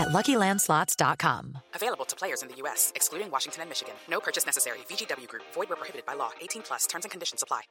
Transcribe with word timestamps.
at 0.00 0.08
LuckyLandSlots.com. 0.08 1.58
Available 1.74 2.04
to 2.06 2.16
players 2.16 2.42
in 2.42 2.48
the 2.48 2.56
U.S., 2.56 2.92
excluding 2.96 3.30
Washington 3.30 3.62
and 3.62 3.68
Michigan. 3.68 3.94
No 4.08 4.18
purchase 4.18 4.46
necessary. 4.46 4.78
VGW 4.88 5.28
Group. 5.28 5.44
Void 5.54 5.68
where 5.68 5.76
prohibited 5.76 6.04
by 6.06 6.14
law. 6.14 6.30
18 6.40 6.62
plus. 6.62 6.88
Terms 6.88 7.04
and 7.04 7.12
conditions 7.12 7.42
apply. 7.42 7.62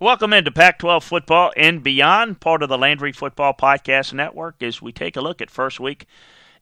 Welcome 0.00 0.32
into 0.32 0.50
Pac-12 0.50 1.02
football 1.02 1.52
and 1.58 1.82
beyond, 1.82 2.40
part 2.40 2.62
of 2.62 2.70
the 2.70 2.78
Landry 2.78 3.12
Football 3.12 3.52
Podcast 3.52 4.14
Network, 4.14 4.62
as 4.62 4.80
we 4.80 4.92
take 4.92 5.14
a 5.14 5.20
look 5.20 5.42
at 5.42 5.50
first 5.50 5.78
week 5.78 6.06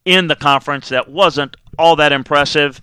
in 0.05 0.27
the 0.27 0.34
conference 0.34 0.89
that 0.89 1.08
wasn't 1.08 1.56
all 1.78 1.95
that 1.97 2.11
impressive, 2.11 2.80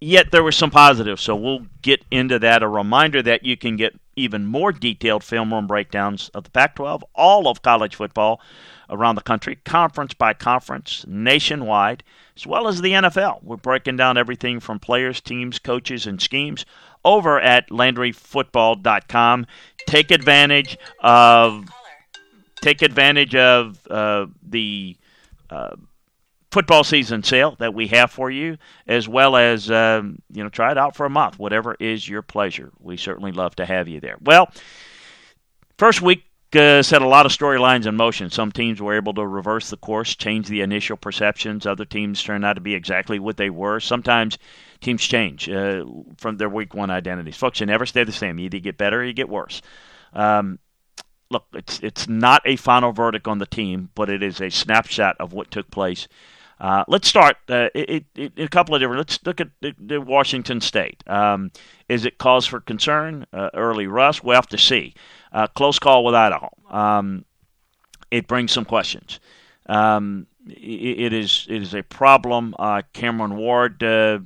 yet 0.00 0.32
there 0.32 0.42
were 0.42 0.50
some 0.50 0.72
positives. 0.72 1.22
So 1.22 1.36
we'll 1.36 1.66
get 1.82 2.04
into 2.10 2.40
that. 2.40 2.64
A 2.64 2.68
reminder 2.68 3.22
that 3.22 3.44
you 3.44 3.56
can 3.56 3.76
get 3.76 3.94
even 4.16 4.46
more 4.46 4.72
detailed 4.72 5.22
film 5.22 5.52
room 5.52 5.66
breakdowns 5.66 6.30
of 6.30 6.44
the 6.44 6.50
Pac 6.50 6.74
12, 6.74 7.04
all 7.14 7.46
of 7.48 7.62
college 7.62 7.94
football 7.94 8.40
around 8.88 9.14
the 9.14 9.20
country, 9.22 9.56
conference 9.64 10.14
by 10.14 10.32
conference, 10.32 11.04
nationwide, 11.06 12.02
as 12.36 12.46
well 12.46 12.66
as 12.66 12.80
the 12.80 12.92
NFL. 12.92 13.42
We're 13.42 13.56
breaking 13.56 13.96
down 13.96 14.16
everything 14.16 14.60
from 14.60 14.78
players, 14.78 15.20
teams, 15.20 15.58
coaches, 15.58 16.06
and 16.06 16.20
schemes 16.20 16.64
over 17.04 17.40
at 17.40 17.68
LandryFootball.com. 17.70 19.46
Take 19.86 20.10
advantage 20.10 20.78
of 21.00 21.66
take 22.62 22.82
advantage 22.82 23.34
of 23.34 23.86
uh, 23.88 24.26
the 24.42 24.96
uh, 25.50 25.76
football 26.56 26.84
season 26.84 27.22
sale 27.22 27.54
that 27.58 27.74
we 27.74 27.86
have 27.88 28.10
for 28.10 28.30
you, 28.30 28.56
as 28.86 29.06
well 29.06 29.36
as 29.36 29.70
um, 29.70 30.18
you 30.32 30.42
know 30.42 30.48
try 30.48 30.70
it 30.70 30.78
out 30.78 30.96
for 30.96 31.04
a 31.04 31.10
month, 31.10 31.38
whatever 31.38 31.76
is 31.78 32.08
your 32.08 32.22
pleasure. 32.22 32.70
We 32.80 32.96
certainly 32.96 33.30
love 33.30 33.54
to 33.56 33.66
have 33.66 33.88
you 33.88 34.00
there. 34.00 34.16
Well, 34.22 34.50
first 35.76 36.00
week 36.00 36.24
uh, 36.54 36.82
set 36.82 37.02
a 37.02 37.06
lot 37.06 37.26
of 37.26 37.32
storylines 37.32 37.84
in 37.84 37.94
motion. 37.94 38.30
Some 38.30 38.52
teams 38.52 38.80
were 38.80 38.96
able 38.96 39.12
to 39.12 39.26
reverse 39.26 39.68
the 39.68 39.76
course, 39.76 40.16
change 40.16 40.48
the 40.48 40.62
initial 40.62 40.96
perceptions. 40.96 41.66
Other 41.66 41.84
teams 41.84 42.22
turned 42.22 42.46
out 42.46 42.54
to 42.54 42.62
be 42.62 42.74
exactly 42.74 43.18
what 43.18 43.36
they 43.36 43.50
were. 43.50 43.78
Sometimes 43.78 44.38
teams 44.80 45.04
change 45.04 45.50
uh, 45.50 45.84
from 46.16 46.38
their 46.38 46.48
week 46.48 46.72
one 46.72 46.88
identities. 46.88 47.36
Folks, 47.36 47.60
you 47.60 47.66
never 47.66 47.84
stay 47.84 48.04
the 48.04 48.12
same. 48.12 48.38
You 48.38 48.46
either 48.46 48.60
get 48.60 48.78
better 48.78 49.00
or 49.00 49.04
you 49.04 49.12
get 49.12 49.28
worse. 49.28 49.60
Um, 50.14 50.58
look, 51.30 51.44
it's 51.52 51.80
it's 51.80 52.08
not 52.08 52.40
a 52.46 52.56
final 52.56 52.92
verdict 52.92 53.28
on 53.28 53.40
the 53.40 53.44
team, 53.44 53.90
but 53.94 54.08
it 54.08 54.22
is 54.22 54.40
a 54.40 54.48
snapshot 54.48 55.16
of 55.20 55.34
what 55.34 55.50
took 55.50 55.70
place. 55.70 56.08
Uh, 56.58 56.84
let's 56.88 57.06
start 57.06 57.36
uh, 57.48 57.68
it, 57.74 58.04
it, 58.14 58.32
a 58.38 58.48
couple 58.48 58.74
of 58.74 58.80
different. 58.80 58.98
Let's 58.98 59.18
look 59.24 59.40
at 59.40 59.48
the, 59.60 59.74
the 59.78 60.00
Washington 60.00 60.60
State. 60.60 61.02
Um, 61.06 61.50
is 61.88 62.04
it 62.04 62.18
cause 62.18 62.46
for 62.46 62.60
concern? 62.60 63.26
Uh, 63.32 63.50
early 63.54 63.86
rust. 63.86 64.24
We'll 64.24 64.36
have 64.36 64.48
to 64.48 64.58
see. 64.58 64.94
Uh, 65.32 65.46
close 65.48 65.78
call 65.78 66.04
with 66.04 66.14
Idaho. 66.14 66.50
Um, 66.70 67.24
it 68.10 68.26
brings 68.26 68.52
some 68.52 68.64
questions. 68.64 69.20
Um, 69.66 70.26
it, 70.46 71.00
it 71.00 71.12
is 71.12 71.46
it 71.50 71.60
is 71.60 71.74
a 71.74 71.82
problem. 71.82 72.54
Uh, 72.58 72.82
Cameron 72.92 73.36
Ward 73.36 73.82
uh, 73.82 74.20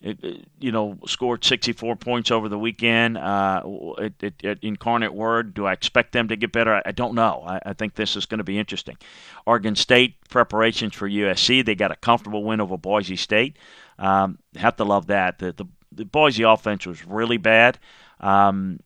you 0.00 0.70
know, 0.70 0.96
scored 1.06 1.44
64 1.44 1.96
points 1.96 2.30
over 2.30 2.48
the 2.48 2.58
weekend 2.58 3.18
uh, 3.18 3.62
at, 4.00 4.12
at, 4.22 4.44
at, 4.44 4.58
Incarnate 4.62 5.12
Word. 5.12 5.54
Do 5.54 5.66
I 5.66 5.72
expect 5.72 6.12
them 6.12 6.28
to 6.28 6.36
get 6.36 6.52
better? 6.52 6.74
I, 6.74 6.82
I 6.86 6.92
don't 6.92 7.14
know. 7.14 7.42
I, 7.44 7.60
I, 7.66 7.72
think 7.72 7.94
this 7.94 8.14
is 8.14 8.24
going 8.24 8.38
to 8.38 8.44
be 8.44 8.58
interesting. 8.58 8.96
Oregon 9.44 9.74
State 9.74 10.14
preparations 10.28 10.94
for 10.94 11.08
USC. 11.08 11.64
They 11.64 11.74
got 11.74 11.90
a 11.90 11.96
comfortable 11.96 12.44
win 12.44 12.60
over 12.60 12.78
Boise 12.78 13.16
State. 13.16 13.56
Um, 13.98 14.38
have 14.54 14.76
to 14.76 14.84
love 14.84 15.08
that. 15.08 15.40
The, 15.40 15.52
the, 15.52 15.64
the 15.90 16.04
Boise 16.04 16.44
offense 16.44 16.86
was 16.86 17.04
really 17.04 17.38
bad. 17.38 17.78
Um, 18.20 18.78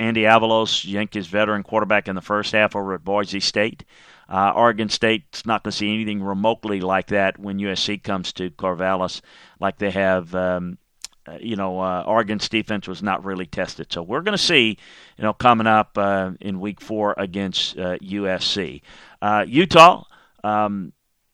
Andy 0.00 0.22
Avalos, 0.22 0.84
Yankees 0.90 1.26
veteran 1.26 1.62
quarterback 1.62 2.08
in 2.08 2.14
the 2.14 2.22
first 2.22 2.52
half 2.52 2.74
over 2.74 2.94
at 2.94 3.04
Boise 3.04 3.38
State. 3.38 3.84
Uh, 4.30 4.52
Oregon 4.56 4.88
State's 4.88 5.44
not 5.44 5.62
going 5.62 5.72
to 5.72 5.76
see 5.76 5.92
anything 5.92 6.22
remotely 6.22 6.80
like 6.80 7.08
that 7.08 7.38
when 7.38 7.58
USC 7.58 8.02
comes 8.02 8.32
to 8.34 8.50
Corvallis, 8.50 9.20
like 9.60 9.78
they 9.78 9.90
have. 9.90 10.34
Um, 10.34 10.78
uh, 11.28 11.36
you 11.38 11.54
know, 11.54 11.78
uh, 11.78 12.02
Oregon's 12.06 12.48
defense 12.48 12.88
was 12.88 13.02
not 13.02 13.24
really 13.26 13.44
tested, 13.44 13.92
so 13.92 14.02
we're 14.02 14.22
going 14.22 14.36
to 14.36 14.42
see, 14.42 14.78
you 15.18 15.22
know, 15.22 15.34
coming 15.34 15.66
up 15.66 15.98
uh, 15.98 16.30
in 16.40 16.60
Week 16.60 16.80
Four 16.80 17.14
against 17.18 17.76
USC, 17.76 18.80
uh, 19.20 19.24
uh, 19.24 19.44
Utah. 19.46 20.04
Um, 20.42 20.94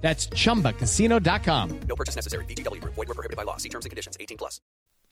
That's 0.00 0.28
ChumbaCasino.com. 0.28 1.80
No 1.88 1.96
purchase 1.96 2.16
necessary. 2.16 2.44
VGW. 2.46 2.82
Void 2.82 2.96
were 2.96 3.06
prohibited 3.06 3.36
by 3.36 3.42
law. 3.42 3.56
See 3.56 3.68
terms 3.68 3.84
and 3.84 3.90
conditions. 3.90 4.16
18 4.18 4.38
plus. 4.38 4.60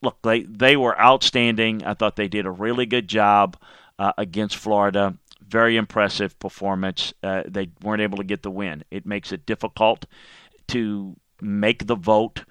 Look, 0.02 0.18
they, 0.22 0.42
they 0.42 0.76
were 0.76 1.00
outstanding. 1.00 1.84
I 1.84 1.94
thought 1.94 2.16
they 2.16 2.28
did 2.28 2.46
a 2.46 2.50
really 2.50 2.86
good 2.86 3.08
job 3.08 3.56
uh, 3.98 4.12
against 4.18 4.56
Florida. 4.56 5.16
Very 5.40 5.76
impressive 5.76 6.38
performance. 6.38 7.14
Uh, 7.22 7.42
they 7.46 7.70
weren't 7.82 8.02
able 8.02 8.18
to 8.18 8.24
get 8.24 8.42
the 8.42 8.50
win. 8.50 8.84
It 8.90 9.06
makes 9.06 9.32
it 9.32 9.46
difficult 9.46 10.06
to 10.68 11.16
make 11.40 11.86
the 11.86 11.94
vote 11.94 12.44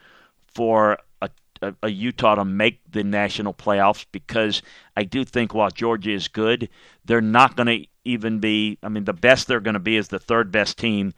for 0.47 0.97
a, 1.21 1.29
a, 1.61 1.75
a 1.83 1.89
Utah 1.89 2.35
to 2.35 2.45
make 2.45 2.79
the 2.89 3.03
national 3.03 3.53
playoffs 3.53 4.05
because 4.11 4.61
I 4.95 5.03
do 5.03 5.23
think 5.23 5.53
while 5.53 5.69
Georgia 5.69 6.11
is 6.11 6.27
good, 6.27 6.69
they're 7.03 7.21
not 7.21 7.55
going 7.55 7.67
to 7.67 7.87
even 8.05 8.39
be. 8.39 8.77
I 8.81 8.89
mean, 8.89 9.03
the 9.05 9.13
best 9.13 9.47
they're 9.47 9.59
going 9.59 9.73
to 9.73 9.79
be 9.79 9.97
is 9.97 10.07
the 10.07 10.19
third 10.19 10.51
best 10.51 10.77
team 10.77 11.13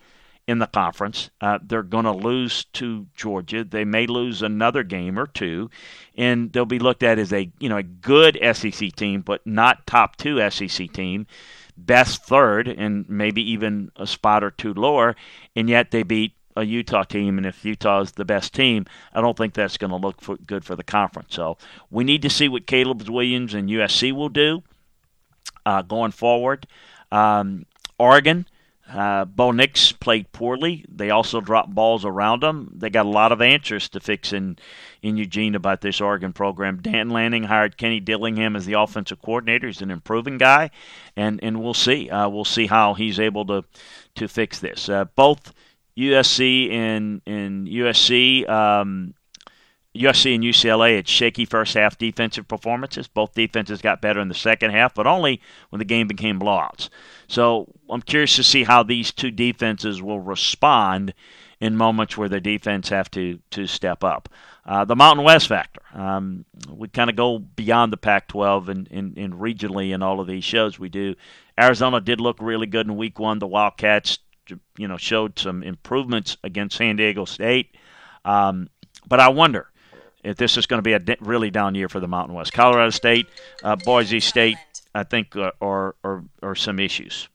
in 0.47 0.59
the 0.59 0.67
conference. 0.67 1.29
Uh, 1.41 1.59
they're 1.61 1.83
going 1.83 2.05
to 2.05 2.11
lose 2.11 2.65
to 2.73 3.05
Georgia. 3.15 3.63
They 3.63 3.83
may 3.83 4.07
lose 4.07 4.41
another 4.41 4.83
game 4.83 5.19
or 5.19 5.27
two, 5.27 5.69
and 6.15 6.51
they'll 6.51 6.65
be 6.65 6.79
looked 6.79 7.03
at 7.03 7.19
as 7.19 7.33
a 7.33 7.51
you 7.59 7.69
know 7.69 7.77
a 7.77 7.83
good 7.83 8.39
SEC 8.53 8.93
team, 8.93 9.21
but 9.21 9.45
not 9.45 9.85
top 9.85 10.15
two 10.15 10.49
SEC 10.49 10.91
team, 10.93 11.27
best 11.75 12.23
third, 12.23 12.67
and 12.67 13.07
maybe 13.09 13.41
even 13.51 13.91
a 13.97 14.07
spot 14.07 14.43
or 14.43 14.51
two 14.51 14.73
lower. 14.73 15.15
And 15.55 15.69
yet 15.69 15.91
they 15.91 16.03
beat 16.03 16.33
a 16.55 16.63
Utah 16.63 17.03
team, 17.03 17.37
and 17.37 17.45
if 17.45 17.63
Utah 17.63 18.01
is 18.01 18.13
the 18.13 18.25
best 18.25 18.53
team, 18.53 18.85
I 19.13 19.21
don't 19.21 19.37
think 19.37 19.53
that's 19.53 19.77
going 19.77 19.91
to 19.91 19.97
look 19.97 20.21
for, 20.21 20.37
good 20.37 20.65
for 20.65 20.75
the 20.75 20.83
conference. 20.83 21.35
So 21.35 21.57
we 21.91 22.03
need 22.03 22.23
to 22.23 22.29
see 22.29 22.49
what 22.49 22.65
Caleb 22.65 23.07
Williams 23.07 23.53
and 23.53 23.69
USC 23.69 24.11
will 24.11 24.29
do 24.29 24.63
uh, 25.65 25.83
going 25.83 26.11
forward. 26.11 26.65
Um, 27.11 27.65
Oregon 27.99 28.47
uh, 28.91 29.25
Bo 29.25 29.51
Nix 29.51 29.91
played 29.91 30.31
poorly. 30.31 30.85
They 30.87 31.09
also 31.09 31.41
dropped 31.41 31.75
balls 31.75 32.05
around 32.05 32.41
them. 32.41 32.71
They 32.73 32.89
got 32.89 33.05
a 33.05 33.09
lot 33.09 33.31
of 33.31 33.41
answers 33.41 33.89
to 33.89 33.99
fix 33.99 34.31
in, 34.31 34.57
in 35.01 35.17
Eugene 35.17 35.55
about 35.55 35.81
this 35.81 35.99
Oregon 35.99 36.31
program. 36.31 36.81
Dan 36.81 37.09
Lanning 37.09 37.43
hired 37.43 37.77
Kenny 37.77 37.99
Dillingham 37.99 38.55
as 38.55 38.65
the 38.65 38.73
offensive 38.73 39.21
coordinator. 39.21 39.67
He's 39.67 39.81
an 39.81 39.91
improving 39.91 40.37
guy, 40.37 40.69
and, 41.15 41.39
and 41.43 41.61
we'll 41.61 41.73
see. 41.73 42.09
Uh, 42.09 42.29
we'll 42.29 42.45
see 42.45 42.67
how 42.67 42.93
he's 42.93 43.19
able 43.19 43.45
to 43.45 43.65
to 44.15 44.27
fix 44.27 44.59
this. 44.59 44.89
Uh, 44.89 45.05
both 45.15 45.53
USC 45.97 46.71
and 46.71 47.21
and 47.25 47.67
USC, 47.67 48.47
um, 48.47 49.13
USC 49.99 50.35
and 50.35 50.43
UCLA 50.43 50.95
had 50.95 51.07
shaky 51.07 51.45
first 51.45 51.73
half 51.73 51.97
defensive 51.97 52.47
performances. 52.47 53.07
Both 53.07 53.33
defenses 53.33 53.81
got 53.81 54.01
better 54.01 54.19
in 54.19 54.27
the 54.27 54.35
second 54.35 54.71
half, 54.71 54.93
but 54.93 55.07
only 55.07 55.41
when 55.69 55.79
the 55.79 55.85
game 55.85 56.07
became 56.07 56.39
blowouts. 56.39 56.89
So 57.27 57.67
I'm 57.89 58.01
curious 58.01 58.35
to 58.37 58.43
see 58.43 58.63
how 58.63 58.83
these 58.83 59.11
two 59.11 59.31
defenses 59.31 60.01
will 60.01 60.19
respond 60.19 61.13
in 61.59 61.75
moments 61.75 62.17
where 62.17 62.29
the 62.29 62.39
defense 62.39 62.89
have 62.89 63.09
to 63.11 63.39
to 63.51 63.65
step 63.67 64.03
up. 64.03 64.29
Uh, 64.65 64.83
the 64.83 64.95
Mountain 64.95 65.23
West 65.23 65.47
factor. 65.47 65.81
Um, 65.93 66.43
we 66.69 66.89
kind 66.89 67.09
of 67.09 67.15
go 67.15 67.39
beyond 67.39 67.93
the 67.93 67.97
Pac-12 67.97 68.67
and, 68.67 68.87
and, 68.91 69.17
and 69.17 69.33
regionally 69.35 69.93
in 69.93 70.03
all 70.03 70.19
of 70.19 70.27
these 70.27 70.43
shows 70.43 70.77
we 70.77 70.89
do. 70.89 71.15
Arizona 71.57 72.01
did 72.01 72.19
look 72.19 72.37
really 72.41 72.67
good 72.67 72.85
in 72.85 72.97
Week 72.97 73.17
One. 73.17 73.39
The 73.39 73.47
Wildcats, 73.47 74.19
you 74.77 74.87
know, 74.89 74.97
showed 74.97 75.39
some 75.39 75.63
improvements 75.63 76.35
against 76.43 76.75
San 76.75 76.97
Diego 76.97 77.23
State. 77.23 77.77
Um, 78.25 78.69
but 79.07 79.21
I 79.21 79.29
wonder 79.29 79.71
if 80.27 80.35
this 80.35 80.57
is 80.57 80.65
going 80.65 80.79
to 80.79 80.83
be 80.83 80.93
a 80.93 81.17
really 81.21 81.49
down 81.49 81.73
year 81.73 81.87
for 81.87 81.99
the 81.99 82.07
Mountain 82.07 82.35
West. 82.35 82.51
Colorado 82.53 82.89
State, 82.89 83.27
uh, 83.63 83.75
Boise 83.77 84.19
State, 84.19 84.57
I 84.93 85.03
think, 85.03 85.35
uh, 85.35 85.51
are, 85.61 85.95
are, 86.03 86.23
are 86.43 86.55
some 86.55 86.79
issues. 86.79 87.29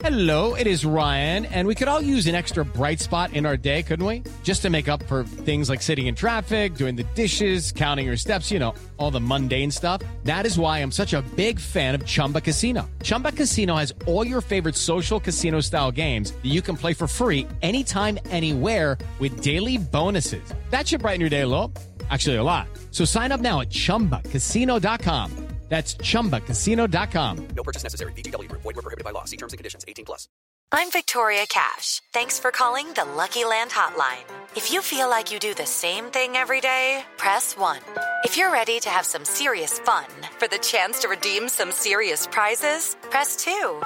Hello, 0.00 0.54
it 0.54 0.68
is 0.68 0.84
Ryan, 0.84 1.44
and 1.46 1.66
we 1.66 1.74
could 1.74 1.88
all 1.88 2.00
use 2.00 2.28
an 2.28 2.36
extra 2.36 2.64
bright 2.64 3.00
spot 3.00 3.32
in 3.32 3.44
our 3.44 3.56
day, 3.56 3.82
couldn't 3.82 4.06
we? 4.06 4.22
Just 4.44 4.62
to 4.62 4.70
make 4.70 4.88
up 4.88 5.02
for 5.08 5.24
things 5.24 5.68
like 5.68 5.82
sitting 5.82 6.06
in 6.06 6.14
traffic, 6.14 6.76
doing 6.76 6.94
the 6.94 7.02
dishes, 7.16 7.72
counting 7.72 8.06
your 8.06 8.16
steps, 8.16 8.48
you 8.48 8.60
know, 8.60 8.74
all 8.96 9.10
the 9.10 9.20
mundane 9.20 9.72
stuff. 9.72 10.00
That 10.22 10.46
is 10.46 10.56
why 10.56 10.78
I'm 10.78 10.92
such 10.92 11.14
a 11.14 11.22
big 11.34 11.58
fan 11.58 11.96
of 11.96 12.06
Chumba 12.06 12.40
Casino. 12.40 12.88
Chumba 13.02 13.32
Casino 13.32 13.74
has 13.74 13.92
all 14.06 14.24
your 14.24 14.40
favorite 14.40 14.76
social 14.76 15.18
casino 15.18 15.58
style 15.58 15.90
games 15.90 16.30
that 16.30 16.48
you 16.48 16.62
can 16.62 16.76
play 16.76 16.94
for 16.94 17.08
free 17.08 17.48
anytime, 17.62 18.20
anywhere 18.30 18.98
with 19.18 19.40
daily 19.40 19.78
bonuses. 19.78 20.54
That 20.70 20.86
should 20.86 21.00
brighten 21.00 21.20
your 21.20 21.30
day 21.30 21.40
a 21.40 21.48
little. 21.48 21.72
Actually, 22.10 22.36
a 22.36 22.44
lot. 22.44 22.68
So 22.92 23.04
sign 23.04 23.32
up 23.32 23.40
now 23.40 23.60
at 23.60 23.70
chumbacasino.com. 23.70 25.48
That's 25.68 25.94
ChumbaCasino.com. 25.96 27.48
No 27.54 27.62
purchase 27.62 27.82
necessary. 27.82 28.12
VGW 28.12 28.48
Group. 28.48 28.62
Void 28.62 28.76
were 28.76 28.82
prohibited 28.82 29.04
by 29.04 29.10
law. 29.10 29.24
See 29.24 29.36
terms 29.36 29.52
and 29.52 29.58
conditions. 29.58 29.84
18 29.86 30.04
plus. 30.04 30.28
I'm 30.72 30.90
Victoria 30.90 31.46
Cash. 31.48 32.02
Thanks 32.12 32.38
for 32.38 32.50
calling 32.50 32.92
the 32.92 33.04
Lucky 33.04 33.44
Land 33.44 33.70
Hotline. 33.70 34.24
If 34.56 34.70
you 34.72 34.82
feel 34.82 35.08
like 35.08 35.32
you 35.32 35.38
do 35.38 35.54
the 35.54 35.66
same 35.66 36.06
thing 36.06 36.36
every 36.36 36.60
day, 36.60 37.04
press 37.16 37.56
1. 37.56 37.80
If 38.24 38.36
you're 38.36 38.52
ready 38.52 38.80
to 38.80 38.88
have 38.88 39.06
some 39.06 39.24
serious 39.24 39.78
fun 39.78 40.06
for 40.38 40.48
the 40.48 40.58
chance 40.58 41.00
to 41.00 41.08
redeem 41.08 41.48
some 41.48 41.70
serious 41.72 42.26
prizes, 42.26 42.96
press 43.10 43.36
2. 43.36 43.82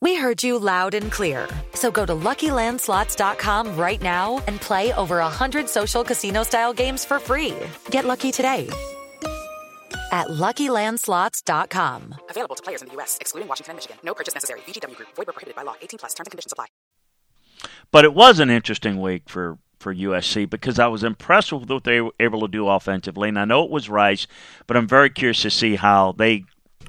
We 0.00 0.16
heard 0.16 0.42
you 0.42 0.58
loud 0.58 0.94
and 0.94 1.12
clear. 1.12 1.46
So 1.74 1.90
go 1.90 2.06
to 2.06 2.14
LuckyLandSlots.com 2.14 3.76
right 3.76 4.00
now 4.00 4.42
and 4.46 4.60
play 4.60 4.92
over 4.94 5.16
100 5.16 5.68
social 5.68 6.04
casino-style 6.04 6.72
games 6.72 7.04
for 7.04 7.18
free. 7.18 7.54
Get 7.90 8.04
lucky 8.06 8.32
today 8.32 8.68
at 10.12 10.28
LuckyLandSlots.com. 10.28 12.14
Available 12.30 12.56
to 12.56 12.62
players 12.62 12.82
in 12.82 12.88
the 12.88 12.94
U.S., 12.94 13.18
excluding 13.20 13.48
Washington 13.48 13.72
and 13.72 13.76
Michigan. 13.76 13.96
No 14.02 14.14
purchase 14.14 14.34
necessary. 14.34 14.60
VGW 14.60 14.96
Group. 14.96 15.08
Void 15.16 15.26
were 15.26 15.32
prohibited 15.32 15.56
by 15.56 15.62
law. 15.62 15.74
18 15.80 15.98
plus. 15.98 16.14
Terms 16.14 16.26
and 16.26 16.32
conditions 16.32 16.52
apply. 16.52 16.66
But 17.90 18.04
it 18.04 18.14
was 18.14 18.40
an 18.40 18.50
interesting 18.50 19.00
week 19.00 19.28
for, 19.28 19.58
for 19.78 19.94
USC 19.94 20.48
because 20.48 20.78
I 20.78 20.86
was 20.86 21.04
impressed 21.04 21.52
with 21.52 21.68
what 21.68 21.84
they 21.84 22.00
were 22.00 22.12
able 22.18 22.40
to 22.40 22.48
do 22.48 22.68
offensively. 22.68 23.28
And 23.28 23.38
I 23.38 23.44
know 23.44 23.64
it 23.64 23.70
was 23.70 23.88
Rice, 23.88 24.26
but 24.66 24.76
I'm 24.76 24.88
very 24.88 25.10
curious 25.10 25.42
to 25.42 25.50
see 25.50 25.76
how 25.76 26.12
they 26.12 26.44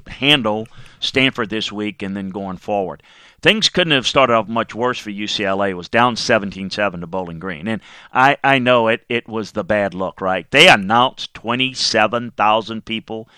handle 0.06 0.66
Stanford 1.02 1.50
this 1.50 1.70
week 1.70 2.02
and 2.02 2.16
then 2.16 2.30
going 2.30 2.56
forward 2.56 3.02
things 3.42 3.68
couldn't 3.68 3.92
have 3.92 4.06
started 4.06 4.34
off 4.34 4.48
much 4.48 4.74
worse 4.74 4.98
for 4.98 5.10
UCLA. 5.10 5.70
It 5.70 5.74
was 5.74 5.88
down 5.88 6.14
17-7 6.14 7.00
to 7.00 7.06
Bowling 7.06 7.40
Green. 7.40 7.68
And 7.68 7.82
I, 8.12 8.36
I 8.42 8.58
know 8.58 8.88
it, 8.88 9.04
it 9.08 9.28
was 9.28 9.52
the 9.52 9.64
bad 9.64 9.94
look, 9.94 10.20
right? 10.20 10.48
They 10.50 10.68
announced 10.68 11.34
27,000 11.34 12.84
people 12.84 13.28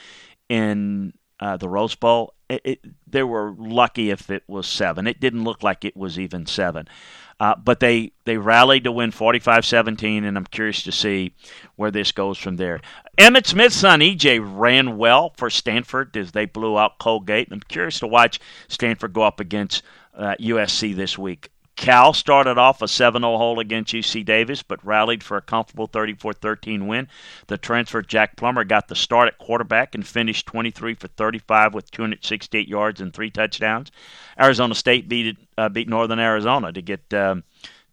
in 0.49 1.14
uh, 1.40 1.56
the 1.56 1.69
Rose 1.69 1.94
Bowl. 1.94 2.34
It, 2.49 2.61
it, 2.64 2.85
they 3.06 3.23
were 3.23 3.55
lucky 3.56 4.11
if 4.11 4.31
it 4.31 4.43
was 4.46 4.67
seven. 4.67 5.06
It 5.06 5.20
didn't 5.20 5.44
look 5.44 5.62
like 5.62 5.85
it 5.85 5.96
was 5.96 6.19
even 6.19 6.46
seven. 6.46 6.88
Uh, 7.41 7.55
but 7.56 7.81
they, 7.81 8.12
they 8.25 8.37
rallied 8.37 8.85
to 8.85 8.93
win 8.93 9.11
45 9.11 9.64
17, 9.64 10.25
and 10.25 10.37
I'm 10.37 10.46
curious 10.46 10.82
to 10.85 10.93
see 10.93 11.35
where 11.76 11.91
this 11.91 12.12
goes 12.12 12.38
from 12.38 12.56
there. 12.56 12.81
Emmitt 13.19 13.46
Smith's 13.46 13.76
son, 13.76 14.00
EJ, 14.00 14.41
ran 14.43 14.96
well 14.96 15.32
for 15.37 15.50
Stanford 15.50 16.17
as 16.17 16.32
they 16.32 16.46
blew 16.46 16.79
out 16.79 16.99
Colgate. 16.99 17.49
I'm 17.50 17.61
curious 17.61 17.99
to 18.00 18.06
watch 18.06 18.38
Stanford 18.69 19.12
go 19.12 19.23
up 19.23 19.40
against 19.40 19.82
uh, 20.14 20.37
USC 20.38 20.94
this 20.94 21.19
week. 21.19 21.50
Cal 21.76 22.12
started 22.12 22.56
off 22.56 22.82
a 22.82 22.88
7 22.88 23.23
0 23.23 23.37
hole 23.37 23.59
against 23.59 23.93
UC 23.93 24.25
Davis, 24.25 24.62
but 24.62 24.85
rallied 24.85 25.23
for 25.23 25.37
a 25.37 25.43
comfortable 25.43 25.87
34 25.87 26.32
13 26.35 26.87
win. 26.87 27.09
The 27.49 27.59
transfer 27.59 28.00
Jack 28.00 28.37
Plummer 28.37 28.65
got 28.65 28.88
the 28.88 28.94
start 28.94 29.29
at 29.29 29.38
quarterback 29.38 29.94
and 29.94 30.06
finished 30.06 30.47
23 30.47 30.94
for 30.94 31.09
35 31.09 31.75
with 31.75 31.91
268 31.91 32.69
yards 32.69 33.00
and 33.00 33.12
three 33.12 33.31
touchdowns. 33.31 33.91
Arizona 34.38 34.75
State 34.75 35.09
beat, 35.09 35.37
uh, 35.59 35.69
beat 35.69 35.88
Northern 35.88 36.21
Arizona 36.21 36.73
to 36.73 36.82
get. 36.82 37.12
Um, 37.12 37.44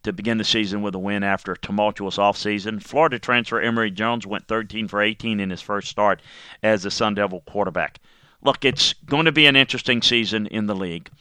to 0.03 0.11
begin 0.11 0.39
the 0.39 0.43
season 0.43 0.81
with 0.81 0.95
a 0.95 0.99
win 0.99 1.21
after 1.21 1.51
a 1.51 1.57
tumultuous 1.59 2.17
offseason. 2.17 2.81
Florida 2.81 3.19
transfer 3.19 3.61
Emory 3.61 3.91
Jones 3.91 4.25
went 4.25 4.47
13 4.47 4.87
for 4.87 4.99
18 4.99 5.39
in 5.39 5.51
his 5.51 5.61
first 5.61 5.89
start 5.89 6.23
as 6.63 6.81
the 6.81 6.89
Sun 6.89 7.13
Devil 7.13 7.41
quarterback. 7.41 7.99
Look, 8.41 8.65
it's 8.65 8.93
going 8.93 9.25
to 9.25 9.31
be 9.31 9.45
an 9.45 9.55
interesting 9.55 10.01
season 10.01 10.47
in 10.47 10.65
the 10.65 10.75
league. 10.75 11.11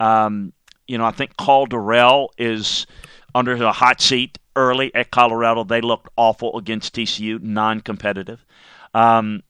Um, 0.00 0.52
you 0.86 0.98
know, 0.98 1.04
I 1.04 1.10
think 1.10 1.36
Karl 1.36 1.66
Dorrell 1.66 2.28
is 2.38 2.86
under 3.34 3.56
the 3.56 3.72
hot 3.72 4.00
seat 4.00 4.38
early 4.56 4.94
at 4.94 5.10
Colorado. 5.10 5.64
They 5.64 5.80
looked 5.80 6.08
awful 6.16 6.56
against 6.58 6.94
TCU, 6.94 7.40
non-competitive. 7.40 8.44
Um, 8.92 9.42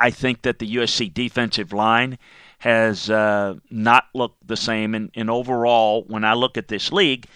I 0.00 0.10
think 0.10 0.42
that 0.42 0.58
the 0.58 0.76
USC 0.76 1.12
defensive 1.12 1.72
line 1.72 2.18
has 2.58 3.08
uh, 3.08 3.54
not 3.70 4.06
looked 4.14 4.46
the 4.46 4.56
same. 4.56 4.94
And, 4.94 5.10
and 5.14 5.30
overall, 5.30 6.04
when 6.08 6.24
I 6.24 6.34
look 6.34 6.58
at 6.58 6.68
this 6.68 6.92
league, 6.92 7.26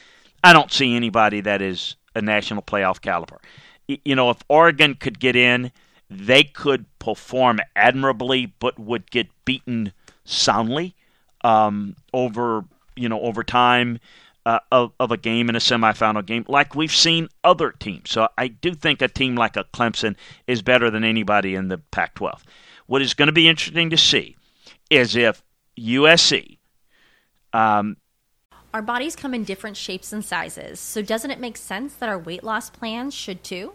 I 0.43 0.53
don't 0.53 0.73
see 0.73 0.95
anybody 0.95 1.41
that 1.43 1.63
is 1.63 1.97
a 2.15 2.21
national 2.21 2.63
playoff 2.63 3.01
caliber. 3.01 3.41
You 3.87 4.17
know, 4.17 4.31
if 4.31 4.43
Oregon 4.49 4.95
could 4.95 5.19
get 5.19 5.37
in, 5.37 5.71
they 6.11 6.45
could 6.45 6.87
perform 6.99 7.61
admirably, 7.75 8.47
but 8.59 8.79
would 8.79 9.11
get 9.11 9.29
beaten 9.45 9.93
soundly 10.25 10.95
um, 11.45 11.97
over 12.13 12.65
you 12.97 13.09
know 13.09 13.21
over 13.21 13.43
time 13.43 13.99
uh, 14.45 14.59
of, 14.71 14.93
of 14.99 15.11
a 15.11 15.17
game 15.17 15.49
in 15.49 15.57
a 15.57 15.61
semifinal 15.61 16.25
game, 16.25 16.45
like 16.49 16.75
we've 16.75 16.95
seen 16.95 17.29
other 17.45 17.71
teams. 17.73 18.11
So 18.11 18.29
I 18.37 18.49
do 18.49 18.75
think 18.75 19.03
a 19.03 19.09
team 19.09 19.37
like 19.37 19.57
a 19.57 19.65
Clemson 19.65 20.17
is 20.47 20.63
better 20.63 20.91
than 20.91 21.05
anybody 21.05 21.55
in 21.55 21.69
the 21.69 21.79
Pac-12. 21.79 22.41
What 22.87 23.03
is 23.03 23.15
going 23.15 23.29
to 23.29 23.33
be 23.33 23.49
interesting 23.49 23.91
to 23.91 23.97
see 23.97 24.37
is 24.91 25.15
if 25.17 25.43
USC. 25.79 26.59
Um, 27.53 27.97
our 28.75 28.83
bodies 28.83 29.15
come 29.15 29.35
in 29.35 29.45
different 29.45 29.77
shapes 29.77 30.13
and 30.13 30.25
sizes, 30.25 30.81
so 30.81 31.03
doesn't 31.03 31.31
it 31.31 31.39
make 31.39 31.57
sense 31.57 31.95
that 31.95 32.09
our 32.09 32.19
weight 32.19 32.43
loss 32.43 32.71
plans 32.71 33.15
should 33.15 33.45
too? 33.45 33.75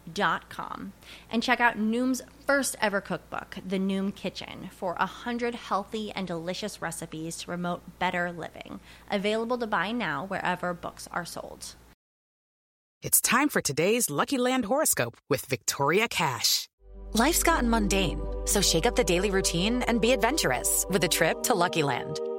Dot 0.13 0.49
com 0.49 0.93
and 1.29 1.43
check 1.43 1.59
out 1.59 1.77
Noom's 1.77 2.21
first 2.45 2.75
ever 2.81 3.01
cookbook, 3.01 3.57
The 3.65 3.77
Noom 3.77 4.15
Kitchen, 4.15 4.69
for 4.71 4.95
a 4.99 5.05
hundred 5.05 5.55
healthy 5.55 6.11
and 6.11 6.27
delicious 6.27 6.81
recipes 6.81 7.37
to 7.37 7.45
promote 7.45 7.99
better 7.99 8.31
living. 8.31 8.79
Available 9.09 9.57
to 9.57 9.67
buy 9.67 9.91
now 9.91 10.25
wherever 10.25 10.73
books 10.73 11.07
are 11.11 11.25
sold. 11.25 11.75
It's 13.01 13.21
time 13.21 13.49
for 13.49 13.61
today's 13.61 14.09
Lucky 14.09 14.37
Land 14.37 14.65
horoscope 14.65 15.17
with 15.29 15.45
Victoria 15.45 16.07
Cash. 16.07 16.67
Life's 17.13 17.43
gotten 17.43 17.69
mundane, 17.69 18.21
so 18.45 18.61
shake 18.61 18.85
up 18.85 18.95
the 18.95 19.03
daily 19.03 19.31
routine 19.31 19.81
and 19.83 19.99
be 19.99 20.11
adventurous 20.11 20.85
with 20.89 21.03
a 21.03 21.07
trip 21.07 21.43
to 21.43 21.55
Lucky 21.55 21.83
Land. 21.83 22.19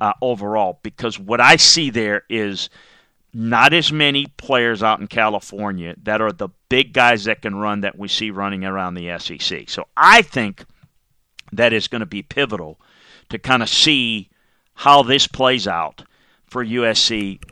uh, 0.00 0.12
overall. 0.20 0.80
Because 0.82 1.18
what 1.18 1.40
I 1.40 1.56
see 1.56 1.90
there 1.90 2.24
is 2.28 2.70
not 3.34 3.72
as 3.72 3.92
many 3.92 4.26
players 4.36 4.82
out 4.82 5.00
in 5.00 5.06
California 5.06 5.94
that 6.02 6.20
are 6.20 6.32
the 6.32 6.48
big 6.68 6.92
guys 6.92 7.24
that 7.24 7.42
can 7.42 7.54
run 7.54 7.80
that 7.80 7.98
we 7.98 8.08
see 8.08 8.30
running 8.30 8.64
around 8.64 8.94
the 8.94 9.18
SEC. 9.18 9.70
So 9.70 9.88
I 9.96 10.22
think 10.22 10.64
that 11.52 11.72
is 11.72 11.88
going 11.88 12.00
to 12.00 12.06
be 12.06 12.22
pivotal 12.22 12.78
to 13.30 13.38
kind 13.38 13.62
of 13.62 13.68
see 13.68 14.28
how 14.74 15.02
this 15.02 15.26
plays 15.26 15.66
out 15.66 16.02
for 16.46 16.64
USC. 16.64 17.42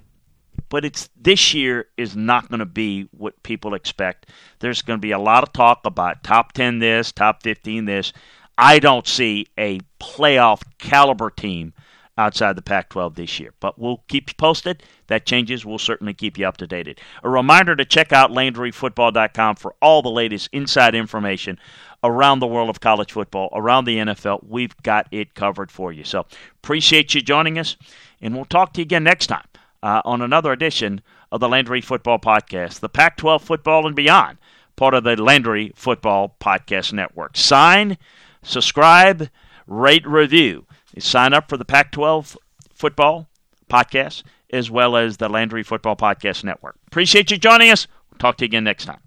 But 0.68 0.84
it's 0.84 1.08
this 1.16 1.54
year 1.54 1.86
is 1.96 2.14
not 2.14 2.48
going 2.48 2.60
to 2.60 2.66
be 2.66 3.08
what 3.12 3.42
people 3.42 3.74
expect. 3.74 4.26
There's 4.60 4.82
going 4.82 4.98
to 4.98 5.02
be 5.02 5.12
a 5.12 5.18
lot 5.18 5.42
of 5.42 5.52
talk 5.52 5.80
about 5.84 6.22
top 6.22 6.52
10 6.52 6.78
this, 6.78 7.10
top 7.10 7.42
15 7.42 7.86
this. 7.86 8.12
I 8.56 8.78
don't 8.78 9.06
see 9.06 9.46
a 9.58 9.80
playoff 9.98 10.62
caliber 10.78 11.30
team 11.30 11.72
outside 12.18 12.56
the 12.56 12.62
Pac 12.62 12.90
12 12.90 13.14
this 13.14 13.40
year. 13.40 13.52
But 13.60 13.78
we'll 13.78 14.02
keep 14.08 14.30
you 14.30 14.34
posted. 14.36 14.82
That 15.06 15.26
changes. 15.26 15.64
We'll 15.64 15.78
certainly 15.78 16.14
keep 16.14 16.38
you 16.38 16.46
up 16.46 16.56
to 16.58 16.66
date. 16.66 17.00
A 17.22 17.28
reminder 17.28 17.76
to 17.76 17.84
check 17.84 18.12
out 18.12 18.30
LandryFootball.com 18.30 19.56
for 19.56 19.74
all 19.80 20.02
the 20.02 20.10
latest 20.10 20.48
inside 20.52 20.94
information 20.94 21.58
around 22.02 22.38
the 22.38 22.46
world 22.46 22.70
of 22.70 22.80
college 22.80 23.12
football, 23.12 23.48
around 23.52 23.84
the 23.84 23.98
NFL. 23.98 24.44
We've 24.46 24.76
got 24.82 25.06
it 25.10 25.34
covered 25.34 25.70
for 25.70 25.92
you. 25.92 26.04
So 26.04 26.26
appreciate 26.62 27.14
you 27.14 27.20
joining 27.20 27.58
us, 27.58 27.76
and 28.20 28.34
we'll 28.34 28.44
talk 28.44 28.72
to 28.74 28.80
you 28.80 28.84
again 28.84 29.04
next 29.04 29.26
time 29.26 29.46
uh, 29.82 30.02
on 30.04 30.22
another 30.22 30.52
edition 30.52 31.02
of 31.32 31.40
the 31.40 31.48
Landry 31.48 31.80
Football 31.80 32.18
Podcast, 32.18 32.80
the 32.80 32.88
Pac 32.88 33.16
12 33.16 33.42
football 33.42 33.86
and 33.86 33.94
beyond, 33.94 34.38
part 34.76 34.94
of 34.94 35.04
the 35.04 35.16
Landry 35.22 35.72
Football 35.76 36.36
Podcast 36.40 36.92
Network. 36.92 37.36
Sign, 37.36 37.98
subscribe, 38.42 39.28
rate, 39.66 40.06
review. 40.06 40.66
Sign 40.98 41.32
up 41.32 41.48
for 41.48 41.56
the 41.56 41.64
Pac 41.64 41.92
12 41.92 42.36
football 42.72 43.28
podcast 43.70 44.22
as 44.52 44.70
well 44.70 44.96
as 44.96 45.18
the 45.18 45.28
Landry 45.28 45.62
Football 45.62 45.96
Podcast 45.96 46.44
Network. 46.44 46.76
Appreciate 46.88 47.30
you 47.30 47.38
joining 47.38 47.70
us. 47.70 47.86
Talk 48.18 48.36
to 48.38 48.44
you 48.44 48.46
again 48.46 48.64
next 48.64 48.84
time. 48.86 49.00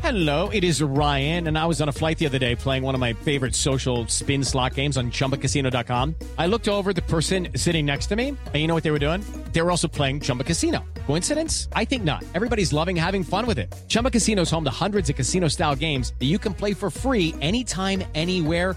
Hello, 0.00 0.48
it 0.48 0.64
is 0.64 0.82
Ryan, 0.82 1.46
and 1.48 1.58
I 1.58 1.66
was 1.66 1.82
on 1.82 1.88
a 1.88 1.92
flight 1.92 2.18
the 2.18 2.24
other 2.26 2.38
day 2.38 2.56
playing 2.56 2.82
one 2.82 2.94
of 2.94 3.00
my 3.00 3.12
favorite 3.12 3.54
social 3.54 4.06
spin 4.08 4.42
slot 4.42 4.74
games 4.74 4.96
on 4.96 5.10
chumbacasino.com. 5.10 6.14
I 6.38 6.46
looked 6.46 6.66
over 6.68 6.92
the 6.94 7.02
person 7.02 7.48
sitting 7.56 7.86
next 7.86 8.06
to 8.06 8.16
me, 8.16 8.28
and 8.28 8.54
you 8.56 8.66
know 8.66 8.74
what 8.74 8.84
they 8.84 8.90
were 8.90 8.98
doing? 8.98 9.22
They 9.52 9.60
were 9.60 9.70
also 9.70 9.88
playing 9.88 10.20
Chumba 10.20 10.44
Casino. 10.44 10.82
Coincidence? 11.06 11.68
I 11.74 11.84
think 11.84 12.04
not. 12.04 12.24
Everybody's 12.34 12.72
loving 12.72 12.96
having 12.96 13.22
fun 13.22 13.46
with 13.46 13.58
it. 13.58 13.72
Chumba 13.86 14.10
Casino 14.10 14.42
is 14.42 14.50
home 14.50 14.64
to 14.64 14.70
hundreds 14.70 15.10
of 15.10 15.16
casino 15.16 15.46
style 15.48 15.76
games 15.76 16.14
that 16.18 16.26
you 16.26 16.38
can 16.38 16.54
play 16.54 16.72
for 16.72 16.90
free 16.90 17.34
anytime, 17.40 18.02
anywhere, 18.14 18.76